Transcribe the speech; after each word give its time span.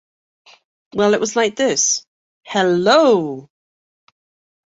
Well, 0.95 1.13
it 1.13 1.19
was 1.19 1.35
like 1.35 1.55
this— 1.55 2.07
hello! 2.43 3.51